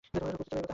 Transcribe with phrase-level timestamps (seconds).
[0.03, 0.67] খুঁজতে চলো এবার তাহলে।